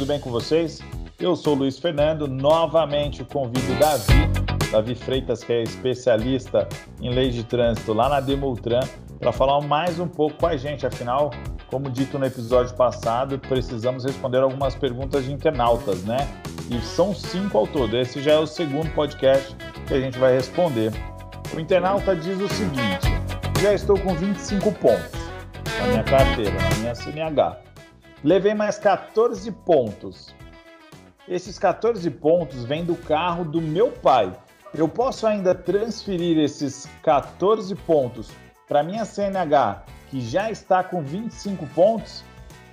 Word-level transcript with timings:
tudo 0.00 0.08
bem 0.08 0.18
com 0.18 0.30
vocês? 0.30 0.80
Eu 1.18 1.36
sou 1.36 1.54
Luiz 1.54 1.78
Fernando, 1.78 2.26
novamente 2.26 3.22
convido 3.22 3.78
Davi, 3.78 4.30
Davi 4.72 4.94
Freitas, 4.94 5.44
que 5.44 5.52
é 5.52 5.62
especialista 5.62 6.66
em 7.02 7.10
lei 7.10 7.28
de 7.28 7.44
trânsito 7.44 7.92
lá 7.92 8.08
na 8.08 8.18
Demultran, 8.18 8.80
para 9.18 9.30
falar 9.30 9.60
mais 9.60 10.00
um 10.00 10.08
pouco 10.08 10.38
com 10.38 10.46
a 10.46 10.56
gente. 10.56 10.86
Afinal, 10.86 11.30
como 11.66 11.90
dito 11.90 12.18
no 12.18 12.24
episódio 12.24 12.74
passado, 12.76 13.38
precisamos 13.38 14.02
responder 14.02 14.38
algumas 14.38 14.74
perguntas 14.74 15.26
de 15.26 15.34
internautas, 15.34 16.02
né? 16.04 16.26
E 16.70 16.80
são 16.80 17.14
cinco 17.14 17.58
ao 17.58 17.66
todo. 17.66 17.94
Esse 17.94 18.22
já 18.22 18.32
é 18.32 18.38
o 18.38 18.46
segundo 18.46 18.90
podcast 18.94 19.54
que 19.86 19.92
a 19.92 20.00
gente 20.00 20.18
vai 20.18 20.32
responder. 20.32 20.94
O 21.54 21.60
internauta 21.60 22.16
diz 22.16 22.40
o 22.40 22.48
seguinte: 22.48 23.06
já 23.60 23.74
estou 23.74 23.98
com 24.00 24.14
25 24.14 24.72
pontos 24.72 25.12
na 25.78 25.88
minha 25.88 26.04
carteira, 26.04 26.52
na 26.58 26.76
minha 26.76 26.94
CNH. 26.94 27.69
Levei 28.22 28.52
mais 28.52 28.78
14 28.78 29.50
pontos. 29.50 30.34
Esses 31.26 31.58
14 31.58 32.10
pontos 32.10 32.64
vêm 32.64 32.84
do 32.84 32.94
carro 32.94 33.44
do 33.44 33.62
meu 33.62 33.90
pai. 33.90 34.30
Eu 34.74 34.88
posso 34.88 35.26
ainda 35.26 35.54
transferir 35.54 36.38
esses 36.38 36.86
14 37.02 37.74
pontos 37.74 38.30
para 38.68 38.82
minha 38.82 39.04
CNH, 39.04 39.84
que 40.08 40.20
já 40.20 40.50
está 40.50 40.84
com 40.84 41.02
25 41.02 41.66
pontos? 41.68 42.22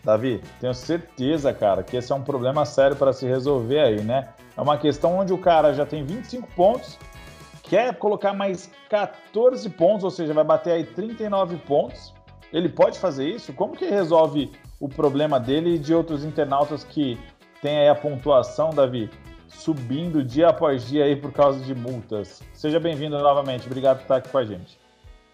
Davi, 0.03 0.43
tenho 0.59 0.73
certeza, 0.73 1.53
cara, 1.53 1.81
que 1.81 1.97
esse 1.97 2.11
é 2.11 2.15
um 2.15 2.21
problema 2.21 2.65
sério 2.65 2.95
para 2.95 3.13
se 3.13 3.25
resolver 3.25 3.79
aí, 3.79 4.01
né? 4.01 4.29
É 4.55 4.61
uma 4.61 4.77
questão 4.77 5.17
onde 5.17 5.33
o 5.33 5.37
cara 5.37 5.73
já 5.73 5.85
tem 5.85 6.03
25 6.03 6.47
pontos, 6.55 6.99
quer 7.63 7.95
colocar 7.95 8.33
mais 8.33 8.69
14 8.89 9.69
pontos, 9.69 10.03
ou 10.03 10.11
seja, 10.11 10.33
vai 10.33 10.43
bater 10.43 10.73
aí 10.73 10.83
39 10.83 11.57
pontos. 11.57 12.13
Ele 12.51 12.69
pode 12.69 12.99
fazer 12.99 13.27
isso? 13.27 13.53
Como 13.53 13.75
que 13.75 13.85
resolve 13.85 14.51
o 14.79 14.87
problema 14.87 15.39
dele 15.39 15.75
e 15.75 15.79
de 15.79 15.93
outros 15.93 16.23
internautas 16.23 16.83
que 16.83 17.17
tem 17.61 17.79
aí 17.79 17.89
a 17.89 17.95
pontuação, 17.95 18.69
Davi, 18.69 19.09
subindo 19.47 20.23
dia 20.23 20.49
após 20.49 20.87
dia 20.87 21.05
aí 21.05 21.15
por 21.15 21.31
causa 21.31 21.59
de 21.59 21.73
multas? 21.73 22.41
Seja 22.53 22.79
bem-vindo 22.79 23.17
novamente. 23.17 23.65
Obrigado 23.65 23.97
por 23.97 24.03
estar 24.03 24.15
aqui 24.17 24.29
com 24.29 24.37
a 24.37 24.45
gente. 24.45 24.79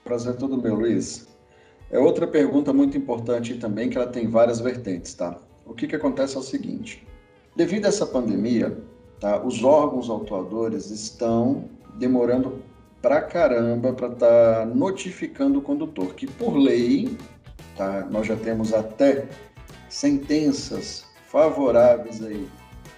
Prazer 0.04 0.36
todo 0.38 0.62
meu, 0.62 0.76
Luiz. 0.76 1.28
É 1.92 2.00
outra 2.00 2.26
pergunta 2.26 2.74
muito 2.74 2.98
importante 2.98 3.56
também, 3.56 3.90
que 3.90 3.98
ela 3.98 4.08
tem 4.08 4.28
várias 4.28 4.60
vertentes, 4.60 5.14
tá? 5.14 5.38
O 5.66 5.74
que, 5.74 5.88
que 5.88 5.96
acontece 5.96 6.36
é 6.36 6.40
o 6.40 6.44
seguinte: 6.44 7.06
devido 7.56 7.86
a 7.86 7.90
essa 7.90 8.06
pandemia, 8.06 8.78
tá, 9.20 9.44
os 9.44 9.64
órgãos 9.64 10.10
autuadores 10.10 10.90
estão 10.90 11.70
demorando 11.96 12.62
pra 13.02 13.22
caramba 13.22 13.94
para 13.94 14.08
estar 14.08 14.60
tá 14.60 14.66
notificando 14.66 15.60
o 15.60 15.62
condutor, 15.62 16.16
que 16.16 16.26
por 16.26 16.56
lei, 16.56 17.18
tá, 17.84 18.08
nós 18.10 18.28
já 18.28 18.36
temos 18.36 18.74
até 18.74 19.26
sentenças 19.90 21.06
favoráveis 21.28 22.24
aí 22.24 22.48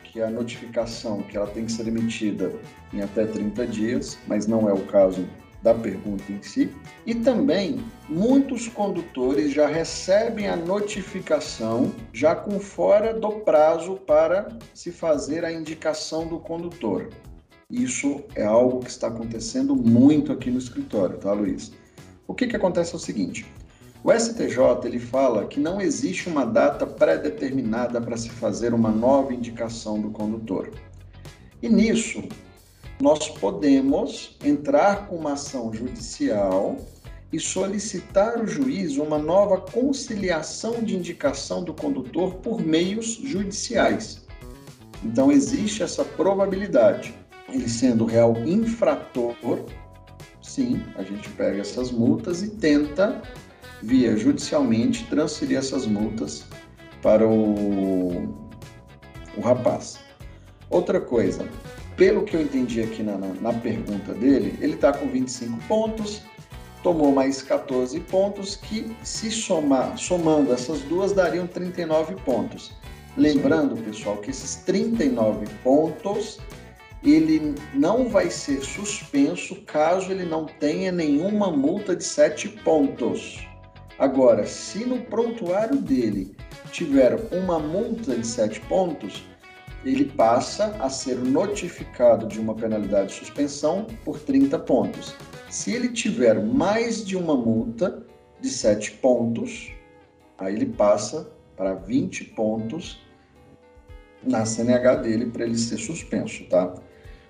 que 0.03 0.21
a 0.21 0.29
notificação 0.29 1.21
que 1.23 1.35
ela 1.35 1.47
tem 1.47 1.65
que 1.65 1.71
ser 1.71 1.87
emitida 1.87 2.51
em 2.93 3.01
até 3.01 3.25
30 3.25 3.67
dias, 3.67 4.17
mas 4.27 4.47
não 4.47 4.69
é 4.69 4.73
o 4.73 4.85
caso 4.85 5.27
da 5.61 5.73
pergunta 5.73 6.23
em 6.31 6.41
si. 6.41 6.71
E 7.05 7.15
também 7.15 7.83
muitos 8.07 8.67
condutores 8.67 9.51
já 9.51 9.67
recebem 9.67 10.47
a 10.47 10.55
notificação 10.55 11.91
já 12.13 12.35
com 12.35 12.59
fora 12.59 13.13
do 13.13 13.31
prazo 13.41 13.95
para 13.95 14.57
se 14.73 14.91
fazer 14.91 15.43
a 15.43 15.51
indicação 15.51 16.27
do 16.27 16.39
condutor. 16.39 17.09
Isso 17.69 18.23
é 18.35 18.45
algo 18.45 18.79
que 18.81 18.91
está 18.91 19.07
acontecendo 19.07 19.75
muito 19.75 20.31
aqui 20.31 20.51
no 20.51 20.59
escritório, 20.59 21.17
tá, 21.17 21.33
Luiz? 21.33 21.73
O 22.27 22.33
que, 22.33 22.45
que 22.47 22.55
acontece 22.55 22.93
é 22.93 22.95
o 22.95 22.99
seguinte: 22.99 23.45
o 24.05 24.13
STJ 24.13 24.85
ele 24.85 24.99
fala 24.99 25.47
que 25.47 25.59
não 25.59 25.81
existe 25.81 26.29
uma 26.29 26.45
data 26.45 26.85
pré-determinada 26.85 27.99
para 27.99 28.15
se 28.15 28.29
fazer 28.29 28.71
uma 28.71 28.91
nova 28.91 29.33
indicação 29.33 29.99
do 29.99 30.11
condutor. 30.11 30.69
E 31.59 31.67
nisso, 31.67 32.23
nós 33.01 33.27
podemos 33.29 34.37
entrar 34.45 35.07
com 35.07 35.15
uma 35.15 35.33
ação 35.33 35.73
judicial 35.73 36.77
e 37.33 37.39
solicitar 37.39 38.37
ao 38.37 38.45
juiz 38.45 38.97
uma 38.97 39.17
nova 39.17 39.59
conciliação 39.59 40.83
de 40.83 40.95
indicação 40.95 41.63
do 41.63 41.73
condutor 41.73 42.35
por 42.35 42.61
meios 42.61 43.15
judiciais. 43.15 44.23
Então, 45.03 45.31
existe 45.31 45.81
essa 45.81 46.05
probabilidade. 46.05 47.15
Ele 47.49 47.67
sendo 47.67 48.05
real 48.05 48.37
infrator, 48.45 49.65
sim, 50.43 50.79
a 50.95 51.01
gente 51.01 51.27
pega 51.29 51.61
essas 51.61 51.91
multas 51.91 52.43
e 52.43 52.51
tenta, 52.51 53.19
via 53.81 54.15
judicialmente, 54.17 55.05
transferir 55.07 55.57
essas 55.57 55.85
multas 55.85 56.45
para 57.01 57.27
o, 57.27 58.33
o 59.37 59.41
rapaz. 59.41 59.99
Outra 60.69 60.99
coisa, 60.99 61.47
pelo 61.95 62.23
que 62.23 62.35
eu 62.35 62.41
entendi 62.41 62.81
aqui 62.81 63.03
na, 63.03 63.17
na, 63.17 63.33
na 63.35 63.53
pergunta 63.53 64.13
dele, 64.13 64.57
ele 64.59 64.73
está 64.73 64.91
com 64.91 65.07
25 65.07 65.59
pontos, 65.67 66.21
tomou 66.83 67.11
mais 67.11 67.41
14 67.41 67.99
pontos, 68.01 68.55
que 68.55 68.95
se 69.03 69.31
somar, 69.31 69.97
somando 69.97 70.53
essas 70.53 70.81
duas, 70.81 71.13
dariam 71.13 71.47
39 71.47 72.15
pontos. 72.25 72.71
Lembrando, 73.17 73.77
pessoal, 73.77 74.17
que 74.17 74.31
esses 74.31 74.55
39 74.57 75.45
pontos 75.63 76.39
ele 77.03 77.55
não 77.73 78.09
vai 78.09 78.29
ser 78.29 78.61
suspenso 78.61 79.55
caso 79.61 80.11
ele 80.11 80.25
não 80.25 80.45
tenha 80.45 80.91
nenhuma 80.91 81.51
multa 81.51 81.95
de 81.95 82.03
7 82.03 82.49
pontos. 82.63 83.47
Agora, 83.97 84.45
se 84.45 84.85
no 84.85 85.01
prontuário 85.01 85.77
dele 85.77 86.35
tiver 86.71 87.15
uma 87.31 87.57
multa 87.59 88.15
de 88.15 88.27
7 88.27 88.59
pontos, 88.61 89.23
ele 89.85 90.05
passa 90.05 90.75
a 90.79 90.89
ser 90.89 91.15
notificado 91.15 92.27
de 92.27 92.39
uma 92.39 92.55
penalidade 92.55 93.09
de 93.09 93.13
suspensão 93.13 93.85
por 94.03 94.19
30 94.19 94.59
pontos. 94.59 95.15
Se 95.49 95.71
ele 95.71 95.89
tiver 95.89 96.43
mais 96.43 97.05
de 97.05 97.15
uma 97.15 97.37
multa 97.37 98.03
de 98.41 98.49
7 98.49 98.91
pontos, 98.93 99.71
aí 100.37 100.55
ele 100.55 100.65
passa 100.65 101.31
para 101.55 101.75
20 101.75 102.25
pontos 102.35 102.99
na 104.21 104.45
CNH 104.45 104.95
dele 104.95 105.27
para 105.27 105.45
ele 105.45 105.57
ser 105.57 105.77
suspenso, 105.77 106.43
tá? 106.49 106.73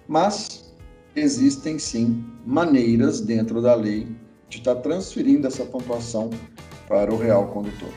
Mas 0.08 0.74
existem 1.16 1.78
sim 1.78 2.26
maneiras 2.46 3.22
dentro 3.22 3.62
da 3.62 3.76
lei 3.76 4.08
de 4.50 4.58
estar 4.58 4.76
tá 4.76 4.82
transferindo 4.82 5.48
essa 5.48 5.66
pontuação 5.66 6.30
para 6.88 7.14
o 7.14 7.18
real 7.18 7.48
condutor. 7.48 7.90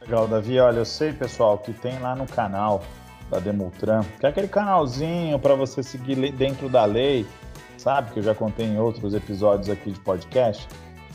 Legal, 0.00 0.26
Davi. 0.26 0.58
Olha, 0.58 0.78
eu 0.78 0.84
sei, 0.84 1.12
pessoal, 1.12 1.58
que 1.58 1.72
tem 1.72 1.98
lá 2.00 2.14
no 2.14 2.26
canal 2.26 2.82
da 3.30 3.38
Demultran, 3.38 4.04
que 4.18 4.26
é 4.26 4.28
aquele 4.28 4.48
canalzinho 4.48 5.38
para 5.38 5.54
você 5.54 5.82
seguir 5.82 6.32
dentro 6.32 6.68
da 6.68 6.84
lei, 6.84 7.26
sabe? 7.78 8.12
Que 8.12 8.18
eu 8.18 8.22
já 8.22 8.34
contei 8.34 8.66
em 8.66 8.78
outros 8.78 9.14
episódios 9.14 9.70
aqui 9.70 9.90
de 9.90 10.00
podcast, 10.00 10.68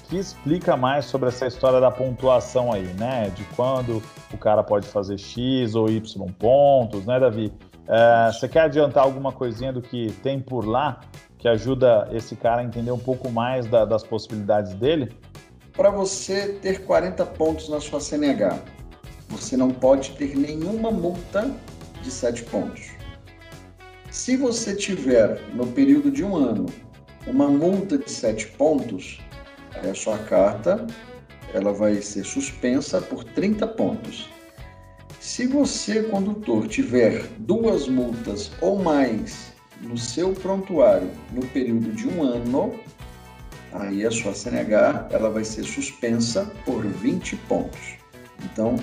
que 0.09 0.17
explica 0.17 0.75
mais 0.77 1.05
sobre 1.05 1.29
essa 1.29 1.45
história 1.45 1.79
da 1.79 1.91
pontuação 1.91 2.71
aí, 2.71 2.87
né? 2.93 3.29
De 3.35 3.43
quando 3.55 4.01
o 4.33 4.37
cara 4.37 4.63
pode 4.63 4.87
fazer 4.87 5.17
X 5.17 5.75
ou 5.75 5.89
Y 5.89 6.01
pontos, 6.39 7.05
né, 7.05 7.19
Davi? 7.19 7.53
É, 7.87 8.31
você 8.31 8.47
quer 8.47 8.61
adiantar 8.61 9.03
alguma 9.03 9.31
coisinha 9.31 9.71
do 9.71 9.81
que 9.81 10.11
tem 10.23 10.39
por 10.39 10.66
lá 10.66 11.01
que 11.37 11.47
ajuda 11.47 12.07
esse 12.11 12.35
cara 12.35 12.61
a 12.61 12.63
entender 12.63 12.91
um 12.91 12.99
pouco 12.99 13.29
mais 13.29 13.65
da, 13.67 13.85
das 13.85 14.03
possibilidades 14.03 14.73
dele? 14.73 15.11
Para 15.73 15.89
você 15.89 16.53
ter 16.61 16.83
40 16.85 17.25
pontos 17.25 17.69
na 17.69 17.79
sua 17.79 17.99
CNH, 17.99 18.59
você 19.29 19.55
não 19.55 19.69
pode 19.69 20.11
ter 20.11 20.35
nenhuma 20.35 20.89
multa 20.89 21.51
de 22.01 22.09
7 22.09 22.43
pontos. 22.45 22.89
Se 24.09 24.35
você 24.35 24.75
tiver, 24.75 25.39
no 25.53 25.67
período 25.67 26.09
de 26.09 26.23
um 26.23 26.35
ano, 26.35 26.65
uma 27.27 27.47
multa 27.47 27.97
de 27.97 28.09
7 28.09 28.47
pontos, 28.49 29.19
a 29.87 29.93
sua 29.93 30.17
carta 30.17 30.87
ela 31.53 31.71
vai 31.71 32.01
ser 32.01 32.23
suspensa 32.23 32.99
por 32.99 33.23
30 33.23 33.67
pontos. 33.67 34.29
Se 35.19 35.45
você, 35.45 36.03
condutor, 36.03 36.67
tiver 36.67 37.28
duas 37.37 37.87
multas 37.87 38.51
ou 38.61 38.79
mais 38.79 39.53
no 39.82 39.97
seu 39.97 40.34
prontuário 40.34 41.09
no 41.32 41.46
período 41.47 41.91
de 41.91 42.08
um 42.08 42.24
ano, 42.24 42.79
aí 43.72 44.06
a 44.06 44.12
sua 44.12 44.34
CNH 44.34 45.09
ela 45.12 45.29
vai 45.29 45.44
ser 45.44 45.64
suspensa 45.64 46.52
por 46.66 46.85
20 46.85 47.35
pontos. 47.47 47.96
Então, 48.44 48.76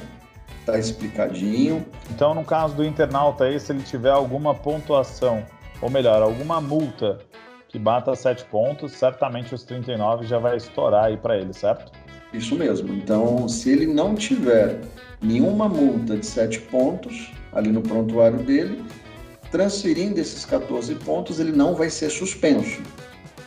tá 0.65 0.79
explicadinho. 0.79 1.85
Então, 2.11 2.35
no 2.35 2.45
caso 2.45 2.75
do 2.75 2.85
internauta 2.85 3.45
aí, 3.45 3.59
se 3.59 3.73
ele 3.73 3.83
tiver 3.83 4.11
alguma 4.11 4.55
pontuação, 4.55 5.45
ou 5.81 5.91
melhor, 5.91 6.23
alguma 6.23 6.61
multa 6.61 7.19
que 7.69 7.79
bata 7.79 8.15
7 8.15 8.45
pontos, 8.47 8.93
certamente 8.93 9.55
os 9.55 9.65
39 9.65 10.27
já 10.27 10.39
vai 10.39 10.57
estourar 10.57 11.07
aí 11.07 11.17
para 11.17 11.37
ele, 11.37 11.53
certo? 11.53 11.93
Isso 12.33 12.55
mesmo. 12.57 12.93
Então, 12.95 13.49
se 13.49 13.71
ele 13.71 13.87
não 13.87 14.15
tiver 14.15 14.81
nenhuma 15.21 15.69
multa 15.69 16.17
de 16.17 16.27
7 16.27 16.61
pontos 16.63 17.33
ali 17.53 17.71
no 17.71 17.81
prontuário 17.81 18.39
dele, 18.39 18.85
transferindo 19.55 20.19
esses 20.21 20.45
14 20.45 20.93
pontos, 20.97 21.39
ele 21.39 21.53
não 21.53 21.77
vai 21.77 21.89
ser 21.89 22.11
suspenso. 22.11 22.83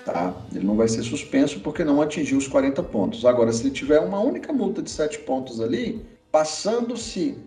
Tá? 0.05 0.33
Ele 0.55 0.65
não 0.65 0.77
vai 0.77 0.87
ser 0.87 1.03
suspenso 1.03 1.59
porque 1.59 1.83
não 1.83 2.01
atingiu 2.01 2.37
os 2.37 2.47
40 2.47 2.81
pontos. 2.83 3.25
Agora, 3.25 3.51
se 3.51 3.63
ele 3.63 3.71
tiver 3.71 3.99
uma 3.99 4.21
única 4.21 4.53
multa 4.53 4.81
de 4.81 4.89
7 4.89 5.19
pontos 5.19 5.59
ali, 5.59 6.05
passando-se 6.31 7.37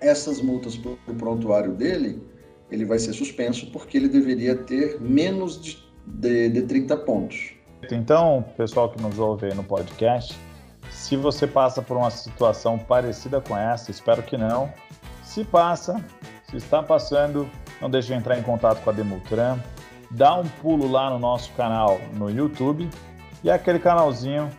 essas 0.00 0.40
multas 0.42 0.76
para 0.76 0.90
o 0.90 1.14
prontuário 1.16 1.72
dele, 1.72 2.20
ele 2.68 2.84
vai 2.84 2.98
ser 2.98 3.12
suspenso 3.12 3.70
porque 3.70 3.96
ele 3.96 4.08
deveria 4.08 4.56
ter 4.56 5.00
menos 5.00 5.62
de, 5.62 5.78
de, 6.04 6.48
de 6.48 6.62
30 6.62 6.96
pontos. 6.96 7.52
Então, 7.92 8.44
pessoal 8.56 8.90
que 8.90 9.00
nos 9.00 9.20
ouve 9.20 9.46
aí 9.46 9.54
no 9.54 9.62
podcast, 9.62 10.36
se 10.90 11.16
você 11.16 11.46
passa 11.46 11.80
por 11.80 11.96
uma 11.96 12.10
situação 12.10 12.76
parecida 12.76 13.40
com 13.40 13.56
essa, 13.56 13.92
espero 13.92 14.20
que 14.20 14.36
não. 14.36 14.68
Se 15.22 15.44
passa, 15.44 16.04
se 16.50 16.56
está 16.56 16.82
passando, 16.82 17.48
não 17.80 17.90
deixe 17.90 18.08
de 18.08 18.14
entrar 18.14 18.38
em 18.38 18.42
contato 18.42 18.82
com 18.82 18.90
a 18.90 18.92
Demultran, 18.92 19.58
dá 20.10 20.34
um 20.34 20.44
pulo 20.44 20.90
lá 20.90 21.10
no 21.10 21.18
nosso 21.18 21.52
canal 21.52 22.00
no 22.14 22.30
YouTube 22.30 22.88
e 23.42 23.50
aquele 23.50 23.78
canalzinho 23.78 24.50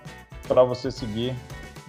para 0.47 0.63
você 0.63 0.91
seguir 0.91 1.35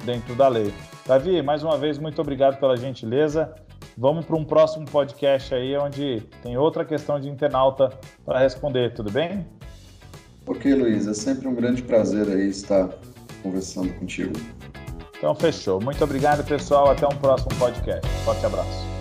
dentro 0.04 0.34
da 0.34 0.48
lei. 0.48 0.72
Davi, 1.06 1.42
mais 1.42 1.62
uma 1.62 1.76
vez, 1.76 1.98
muito 1.98 2.20
obrigado 2.20 2.58
pela 2.58 2.76
gentileza. 2.76 3.54
Vamos 3.96 4.24
para 4.24 4.36
um 4.36 4.44
próximo 4.44 4.86
podcast 4.86 5.54
aí, 5.54 5.76
onde 5.76 6.20
tem 6.42 6.56
outra 6.56 6.84
questão 6.84 7.20
de 7.20 7.28
internauta 7.28 7.90
para 8.24 8.38
responder, 8.38 8.94
tudo 8.94 9.10
bem? 9.10 9.46
Ok, 10.46 10.74
Luiz, 10.74 11.06
é 11.06 11.14
sempre 11.14 11.46
um 11.46 11.54
grande 11.54 11.82
prazer 11.82 12.28
aí 12.28 12.48
estar 12.48 12.88
conversando 13.42 13.92
contigo. 13.94 14.32
Então, 15.16 15.34
fechou. 15.34 15.80
Muito 15.80 16.02
obrigado, 16.02 16.44
pessoal. 16.46 16.90
Até 16.90 17.06
um 17.06 17.16
próximo 17.16 17.54
podcast. 17.58 18.08
Forte 18.24 18.46
abraço. 18.46 18.99